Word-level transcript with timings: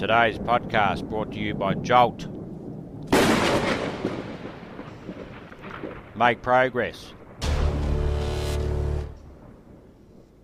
Today's 0.00 0.38
podcast 0.38 1.06
brought 1.10 1.30
to 1.32 1.38
you 1.38 1.52
by 1.52 1.74
Jolt. 1.74 2.26
Make 6.16 6.40
progress. 6.40 7.12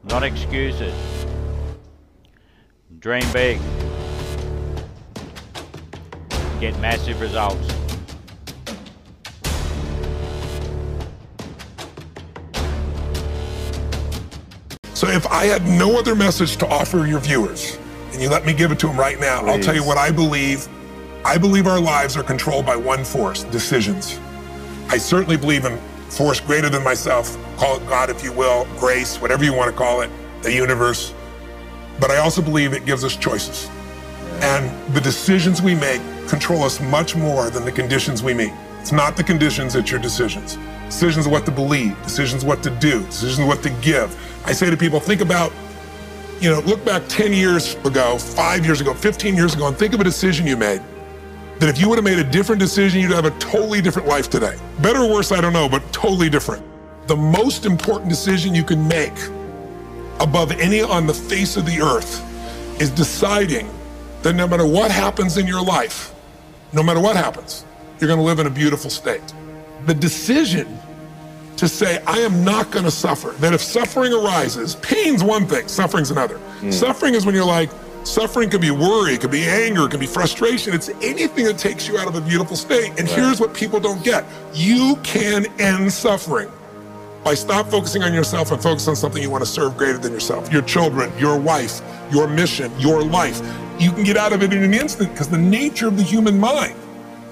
Not 0.05 0.25
excuses. 0.25 0.93
Dream 2.99 3.25
big. 3.33 3.59
Get 6.61 6.79
massive 6.81 7.19
results. 7.23 7.67
So 14.93 15.09
if 15.09 15.27
I 15.29 15.47
had 15.47 15.67
no 15.67 15.99
other 15.99 16.15
message 16.15 16.59
to 16.59 16.67
offer 16.67 17.07
your 17.07 17.21
viewers, 17.21 17.79
and 18.17 18.23
you 18.23 18.31
let 18.31 18.47
me 18.47 18.55
give 18.55 18.73
it 18.73 18.79
to 18.79 18.89
him 18.89 18.99
right 18.99 19.21
now, 19.21 19.45
I'll 19.45 19.61
tell 19.61 19.75
you 19.75 19.85
what 19.85 19.99
I 19.99 20.11
believe. 20.11 20.67
I 21.23 21.37
believe 21.37 21.67
our 21.67 21.79
lives 21.79 22.17
are 22.17 22.23
controlled 22.23 22.65
by 22.65 22.75
one 22.75 23.05
force, 23.05 23.45
decisions. 23.45 24.19
I 24.89 24.97
certainly 24.97 25.37
believe 25.37 25.67
in 25.67 25.77
force 26.09 26.41
greater 26.41 26.71
than 26.71 26.83
myself, 26.83 27.37
call 27.59 27.77
it 27.77 27.87
God 27.87 28.09
if 28.09 28.25
you 28.25 28.33
will, 28.33 28.67
grace, 28.79 29.21
whatever 29.21 29.45
you 29.45 29.53
want 29.53 29.71
to 29.71 29.77
call 29.77 30.01
it, 30.01 30.11
the 30.41 30.51
universe. 30.51 31.13
But 32.01 32.11
I 32.11 32.17
also 32.17 32.41
believe 32.41 32.73
it 32.73 32.87
gives 32.87 33.05
us 33.05 33.17
choices. 33.17 33.69
And 34.41 34.95
the 34.95 35.01
decisions 35.03 35.61
we 35.61 35.75
make 35.75 36.01
control 36.27 36.63
us 36.63 36.81
much 36.81 37.15
more 37.15 37.51
than 37.51 37.67
the 37.67 37.73
conditions 37.73 38.23
we 38.23 38.33
meet. 38.33 38.53
It's 38.81 38.93
not 38.93 39.15
the 39.15 39.25
conditions, 39.25 39.75
it's 39.75 39.91
your 39.91 40.01
decisions. 40.01 40.57
Decisions 40.87 41.27
of 41.27 41.33
what 41.33 41.45
to 41.45 41.51
believe, 41.51 42.03
decisions 42.03 42.47
what 42.47 42.63
to 42.63 42.71
do, 42.71 43.05
decisions 43.05 43.47
what 43.47 43.63
to 43.63 43.69
give. 43.83 44.17
I 44.47 44.53
say 44.53 44.71
to 44.71 44.77
people, 44.77 45.01
think 45.01 45.21
about, 45.21 45.53
you 46.41 46.51
know, 46.51 46.61
look 46.61 46.85
back 46.85 47.03
10 47.09 47.33
years 47.33 47.75
ago, 47.77 48.19
five 48.19 48.65
years 48.65 48.81
ago, 48.81 48.93
15 48.93 49.35
years 49.35 49.55
ago, 49.55 49.69
and 49.69 49.77
think 49.77 49.95
of 49.95 50.01
a 50.01 50.05
decision 50.05 50.47
you 50.47 50.57
made. 50.57 50.83
That 51.59 51.71
if 51.71 51.81
you 51.81 51.89
would 51.89 51.97
have 51.97 52.05
made 52.05 52.19
a 52.19 52.25
different 52.25 52.61
decision, 52.61 53.01
you'd 53.01 53.13
have 53.13 53.25
a 53.25 53.31
totally 53.39 53.81
different 53.81 54.07
life 54.07 54.29
today. 54.29 54.59
Better 54.81 55.01
or 55.01 55.11
worse, 55.11 55.33
I 55.33 55.41
don't 55.41 55.55
know, 55.55 55.69
but 55.69 55.91
totally 55.93 56.29
different. 56.29 56.65
The 57.07 57.17
most 57.17 57.65
important 57.65 58.11
decision 58.11 58.55
you 58.55 58.65
can 58.65 58.87
make 58.87 59.17
above 60.21 60.53
any 60.53 60.83
on 60.83 61.07
the 61.07 61.15
face 61.15 61.57
of 61.57 61.65
the 61.65 61.81
earth 61.81 62.23
is 62.81 62.91
deciding 62.91 63.71
that 64.23 64.35
no 64.35 64.47
matter 64.47 64.67
what 64.67 64.91
happens 64.91 65.39
in 65.39 65.47
your 65.47 65.63
life, 65.63 66.15
no 66.73 66.83
matter 66.83 67.01
what 67.01 67.17
happens, 67.17 67.65
you're 68.01 68.09
going 68.09 68.19
to 68.19 68.25
live 68.25 68.39
in 68.39 68.47
a 68.47 68.51
beautiful 68.51 68.91
state. 68.91 69.23
The 69.87 69.95
decision 69.95 70.79
to 71.57 71.69
say, 71.69 72.03
I 72.07 72.19
am 72.19 72.45
not 72.45 72.71
going 72.71 72.85
to 72.85 72.91
suffer, 72.91 73.31
that 73.41 73.53
if 73.53 73.61
suffering 73.61 74.13
arises, 74.13 74.77
pain's 74.77 75.25
one 75.25 75.47
thing, 75.47 75.69
suffering's 75.69 76.11
another. 76.11 76.39
Hmm. 76.39 76.71
Suffering 76.71 77.15
is 77.15 77.25
when 77.25 77.35
you're 77.35 77.47
like, 77.47 77.71
suffering 78.05 78.51
could 78.51 78.61
be 78.61 78.71
worry, 78.71 79.15
it 79.15 79.21
could 79.21 79.31
be 79.31 79.45
anger, 79.45 79.87
it 79.87 79.91
could 79.91 80.01
be 80.01 80.07
frustration. 80.07 80.75
It's 80.75 80.89
anything 81.03 81.45
that 81.47 81.59
takes 81.59 81.89
you 81.89 81.99
out 81.99 82.09
of 82.09 82.15
a 82.15 82.21
beautiful 82.21 82.57
state. 82.57 82.93
And 82.99 83.09
here's 83.09 83.41
what 83.41 83.55
people 83.55 83.81
don't 83.81 84.05
get 84.05 84.25
you 84.55 84.97
can 85.03 85.47
end 85.61 85.93
suffering 85.93 86.51
by 87.25 87.35
stop 87.35 87.67
focusing 87.69 88.05
on 88.05 88.15
yourself 88.15 88.53
and 88.53 88.63
focus 88.63 88.87
on 88.87 88.95
something 88.95 89.21
you 89.21 89.31
want 89.31 89.43
to 89.43 89.51
serve 89.51 89.77
greater 89.77 89.99
than 89.99 90.13
yourself 90.13 90.53
your 90.53 90.63
children, 90.63 91.13
your 91.19 91.39
wife, 91.39 91.81
your 92.13 92.29
mission, 92.29 92.71
your 92.79 93.03
life. 93.03 93.41
You 93.81 93.91
can 93.93 94.05
get 94.05 94.17
out 94.17 94.33
of 94.33 94.43
it 94.43 94.53
in 94.53 94.63
an 94.63 94.73
instant 94.73 95.11
because 95.11 95.29
the 95.29 95.39
nature 95.39 95.89
of 95.89 95.97
the 95.97 96.03
human 96.03 96.39
mind 96.39 96.77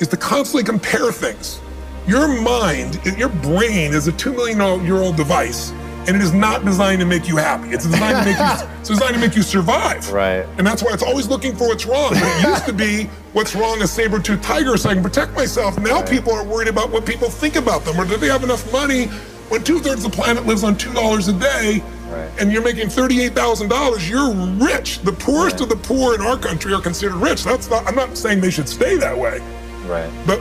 is 0.01 0.09
to 0.09 0.17
constantly 0.17 0.65
compare 0.65 1.13
things. 1.13 1.61
Your 2.07 2.29
mind, 2.43 3.01
your 3.17 3.31
brain 3.31 3.93
is 3.95 4.07
a 4.09 4.13
two 4.13 4.33
million 4.33 4.59
year 4.85 4.97
old 4.97 5.17
device, 5.17 5.71
and 6.07 6.11
it 6.11 6.21
is 6.21 6.33
not 6.35 6.63
designed 6.65 7.01
to 7.01 7.07
make 7.07 7.27
you 7.27 7.37
happy. 7.37 7.71
It's 7.71 7.87
designed 7.87 8.25
to 8.25 8.31
make 8.31 8.39
you. 8.39 8.69
It's 8.85 8.91
designed 8.91 9.15
to 9.15 9.21
make 9.21 9.35
you 9.35 9.43
survive. 9.43 10.13
Right. 10.13 10.47
And 10.59 10.67
that's 10.67 10.83
why 10.83 10.93
it's 10.93 11.03
always 11.03 11.27
looking 11.27 11.57
for 11.57 11.67
what's 11.69 11.87
wrong. 11.87 12.11
It 12.15 12.47
used 12.47 12.67
to 12.67 12.73
be 12.75 13.05
what's 13.33 13.57
wrong 13.57 13.81
a 13.81 13.87
saber-toothed 13.87 14.43
tiger 14.45 14.77
so 14.77 14.91
I 14.91 14.93
can 14.95 15.03
protect 15.03 15.33
myself. 15.33 15.79
Now 15.81 16.03
people 16.03 16.35
are 16.35 16.45
worried 16.45 16.69
about 16.69 16.91
what 16.91 17.07
people 17.07 17.31
think 17.31 17.57
about 17.57 17.87
them 17.87 17.99
or 17.99 18.05
do 18.05 18.19
they 18.19 18.27
have 18.27 18.45
enough 18.45 18.71
money. 18.71 19.07
When 19.49 19.65
two-thirds 19.65 20.05
of 20.05 20.11
the 20.11 20.15
planet 20.17 20.45
lives 20.45 20.65
on 20.65 20.77
two 20.77 20.93
dollars 20.93 21.29
a 21.29 21.33
day, 21.33 21.83
Right. 22.11 22.31
and 22.39 22.53
you're 22.53 22.63
making 22.63 22.91
thirty-eight 22.91 23.33
thousand 23.35 23.69
dollars, 23.69 24.07
you're 24.09 24.31
rich. 24.59 24.99
The 24.99 25.13
poorest 25.13 25.63
of 25.63 25.71
the 25.71 25.77
poor 25.77 26.15
in 26.15 26.21
our 26.21 26.37
country 26.37 26.75
are 26.75 26.81
considered 26.83 27.15
rich. 27.17 27.43
That's 27.45 27.71
not. 27.71 27.87
I'm 27.89 27.95
not 27.95 28.19
saying 28.19 28.41
they 28.43 28.51
should 28.51 28.69
stay 28.69 28.97
that 28.99 29.17
way, 29.17 29.41
Right. 29.87 30.11
but 30.27 30.41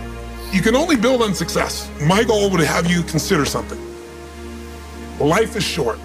you 0.54 0.62
can 0.62 0.76
only 0.76 0.96
build 0.96 1.22
on 1.24 1.34
success. 1.34 1.90
My 2.02 2.24
goal 2.24 2.50
would 2.52 2.60
have 2.62 2.90
you 2.90 3.02
consider 3.04 3.44
something. 3.44 3.80
Life 5.20 5.56
is 5.56 5.64
short. 5.64 6.00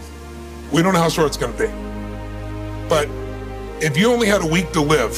We 0.73 0.83
don't 0.83 0.95
know 0.95 1.01
how 1.01 1.11
short 1.11 1.29
it's 1.29 1.37
going 1.37 1.53
to 1.55 1.59
be. 1.59 2.89
But 2.89 3.09
if 3.83 3.97
you 3.97 4.11
only 4.11 4.27
had 4.27 4.41
a 4.43 4.47
week 4.47 4.73
to 4.73 4.81
live, 4.81 5.17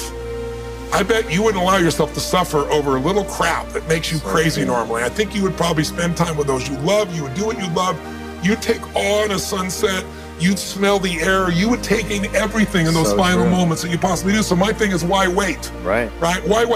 I 0.92 1.04
bet 1.04 1.30
you 1.32 1.44
wouldn't 1.44 1.62
allow 1.62 1.76
yourself 1.76 2.12
to 2.14 2.20
suffer 2.20 2.58
over 2.70 2.96
a 2.96 3.00
little 3.00 3.24
crap 3.24 3.68
that 3.68 3.86
makes 3.86 4.10
you 4.10 4.18
crazy 4.18 4.64
normally. 4.64 5.04
I 5.04 5.08
think 5.08 5.36
you 5.36 5.44
would 5.44 5.56
probably 5.56 5.84
spend 5.84 6.16
time 6.16 6.36
with 6.36 6.48
those 6.48 6.68
you 6.68 6.76
love. 6.78 7.14
You 7.14 7.22
would 7.22 7.34
do 7.34 7.46
what 7.46 7.56
you 7.58 7.68
love. 7.68 7.96
You'd 8.44 8.60
take 8.60 8.82
on 8.96 9.30
a 9.30 9.38
sunset. 9.38 10.04
You'd 10.40 10.58
smell 10.58 10.98
the 10.98 11.20
air. 11.20 11.52
You 11.52 11.68
would 11.70 11.84
take 11.84 12.10
in 12.10 12.24
everything 12.34 12.86
in 12.86 12.94
those 12.94 13.10
So 13.10 13.16
final 13.16 13.44
true. 13.44 13.50
moments 13.50 13.82
that 13.82 13.90
you 13.90 13.98
possibly 13.98 14.32
do. 14.32 14.42
So 14.42 14.56
my 14.56 14.72
thing 14.72 14.90
is, 14.90 15.04
why 15.04 15.28
wait? 15.28 15.70
Right. 15.84 16.10
Right? 16.18 16.42
Why 16.48 16.64
wait? 16.64 16.74